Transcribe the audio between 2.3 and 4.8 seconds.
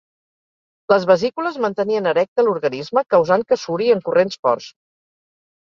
l'organisme, causant que suri en corrents forts.